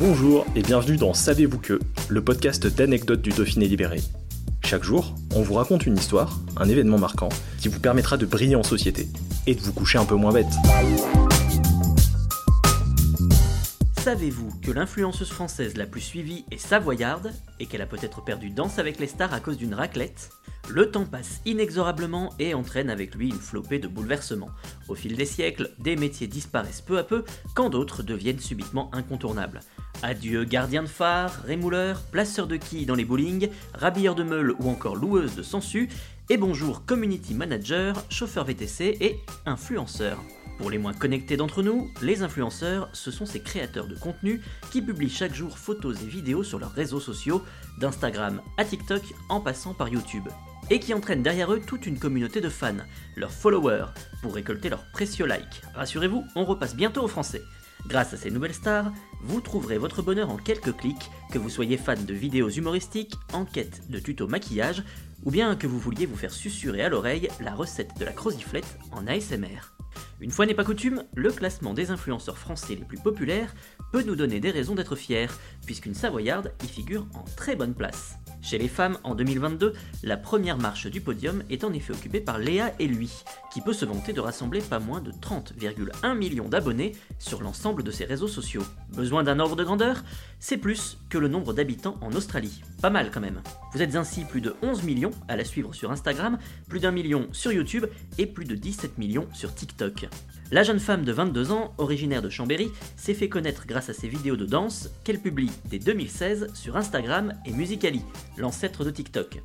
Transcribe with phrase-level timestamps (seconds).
[0.00, 1.78] Bonjour et bienvenue dans Savez-vous que,
[2.08, 4.00] le podcast d'anecdotes du Dauphiné libéré.
[4.64, 7.28] Chaque jour, on vous raconte une histoire, un événement marquant,
[7.58, 9.08] qui vous permettra de briller en société
[9.46, 10.46] et de vous coucher un peu moins bête.
[13.98, 18.78] Savez-vous que l'influenceuse française la plus suivie est savoyarde et qu'elle a peut-être perdu Danse
[18.78, 20.30] avec les stars à cause d'une raclette?
[20.72, 24.50] Le temps passe inexorablement et entraîne avec lui une flopée de bouleversements.
[24.88, 27.24] Au fil des siècles, des métiers disparaissent peu à peu
[27.56, 29.62] quand d'autres deviennent subitement incontournables.
[30.04, 34.70] Adieu gardien de phare, rémouleur, placeur de quilles dans les bowling, rabilleur de meules ou
[34.70, 35.88] encore loueuse de sangsues,
[36.28, 40.22] et bonjour community manager, chauffeur VTC et influenceur.
[40.58, 44.40] Pour les moins connectés d'entre nous, les influenceurs, ce sont ces créateurs de contenu
[44.70, 47.42] qui publient chaque jour photos et vidéos sur leurs réseaux sociaux,
[47.80, 50.28] d'Instagram à TikTok en passant par YouTube.
[50.70, 52.72] Et qui entraînent derrière eux toute une communauté de fans,
[53.16, 53.86] leurs followers,
[54.22, 55.62] pour récolter leurs précieux likes.
[55.74, 57.42] Rassurez-vous, on repasse bientôt au français.
[57.88, 61.76] Grâce à ces nouvelles stars, vous trouverez votre bonheur en quelques clics, que vous soyez
[61.76, 64.84] fan de vidéos humoristiques, en quête de tutos maquillage,
[65.24, 68.78] ou bien que vous vouliez vous faire susurrer à l'oreille la recette de la croziflette
[68.92, 69.74] en ASMR.
[70.20, 73.54] Une fois n'est pas coutume, le classement des influenceurs français les plus populaires
[73.92, 75.26] peut nous donner des raisons d'être fiers,
[75.66, 78.18] puisqu'une Savoyarde y figure en très bonne place.
[78.42, 82.38] Chez les femmes, en 2022, la première marche du podium est en effet occupée par
[82.38, 83.10] Léa et lui,
[83.52, 87.90] qui peut se vanter de rassembler pas moins de 30,1 millions d'abonnés sur l'ensemble de
[87.90, 88.64] ses réseaux sociaux.
[88.94, 90.02] Besoin d'un ordre de grandeur?
[90.38, 92.62] C'est plus que le nombre d'habitants en Australie.
[92.80, 93.42] Pas mal quand même.
[93.72, 97.28] Vous êtes ainsi plus de 11 millions à la suivre sur Instagram, plus d'un million
[97.32, 97.86] sur YouTube
[98.18, 100.08] et plus de 17 millions sur TikTok.
[100.52, 104.08] La jeune femme de 22 ans, originaire de Chambéry, s'est fait connaître grâce à ses
[104.08, 108.02] vidéos de danse qu'elle publie dès 2016 sur Instagram et Musicali,
[108.36, 109.42] l'ancêtre de TikTok.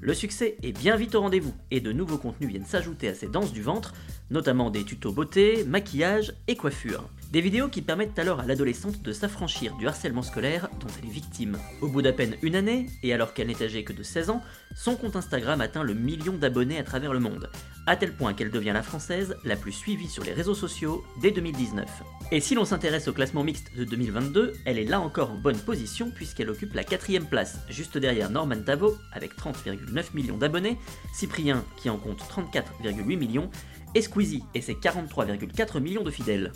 [0.00, 3.26] Le succès est bien vite au rendez-vous et de nouveaux contenus viennent s'ajouter à ces
[3.26, 3.94] danses du ventre,
[4.30, 7.08] notamment des tutos beauté, maquillage et coiffure.
[7.34, 11.12] Des vidéos qui permettent alors à l'adolescente de s'affranchir du harcèlement scolaire dont elle est
[11.12, 11.58] victime.
[11.80, 14.40] Au bout d'à peine une année, et alors qu'elle n'est âgée que de 16 ans,
[14.76, 17.50] son compte Instagram atteint le million d'abonnés à travers le monde,
[17.88, 21.32] à tel point qu'elle devient la française la plus suivie sur les réseaux sociaux dès
[21.32, 21.84] 2019.
[22.30, 25.58] Et si l'on s'intéresse au classement mixte de 2022, elle est là encore en bonne
[25.58, 30.78] position puisqu'elle occupe la quatrième place, juste derrière Norman Tavo avec 30,9 millions d'abonnés,
[31.12, 33.50] Cyprien qui en compte 34,8 millions,
[33.96, 36.52] et Squeezie et ses 43,4 millions de fidèles.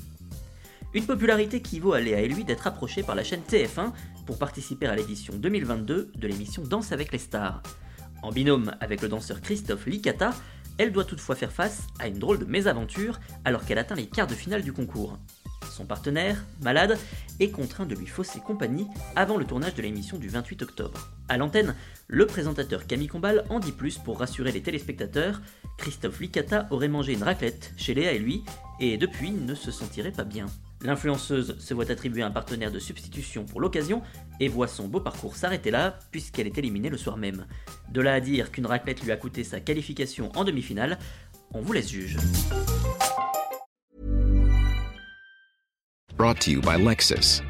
[0.99, 3.93] Une popularité qui vaut à Léa et lui d'être approché par la chaîne TF1
[4.27, 7.63] pour participer à l'édition 2022 de l'émission Danse avec les stars.
[8.25, 10.35] En binôme avec le danseur Christophe Licata,
[10.77, 14.27] elle doit toutefois faire face à une drôle de mésaventure alors qu'elle atteint les quarts
[14.27, 15.21] de finale du concours.
[15.71, 16.99] Son partenaire, malade,
[17.39, 21.13] est contraint de lui fausser compagnie avant le tournage de l'émission du 28 octobre.
[21.29, 21.77] À l'antenne,
[22.09, 25.43] le présentateur Camille Combal en dit plus pour rassurer les téléspectateurs.
[25.77, 28.43] Christophe Licata aurait mangé une raclette chez Léa et lui,
[28.81, 30.47] et depuis ne se sentirait pas bien.
[30.83, 34.03] L'influenceuse se voit attribuer un partenaire de substitution pour l'occasion
[34.39, 37.47] et voit son beau parcours s'arrêter là puisqu'elle est éliminée le soir même.
[37.91, 40.99] De là à dire qu'une raclette lui a coûté sa qualification en demi-finale,
[41.53, 42.19] on vous laisse juge.